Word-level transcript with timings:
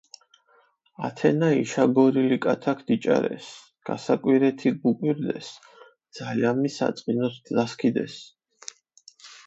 ათენა 1.07 1.49
იშაგორილი 1.57 2.39
კათაქ 2.45 2.79
დიჭარეს, 2.87 3.47
გასაკვირეთი 3.91 4.69
გუკვირდეს, 4.81 5.47
ძალამი 6.19 6.69
საწყინოთ 6.79 7.35
დასქიდეს. 7.61 8.13